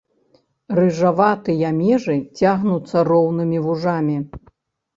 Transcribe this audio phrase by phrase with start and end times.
[0.79, 4.17] Рыжаватыя межы цягнуцца роўнымі вужамі.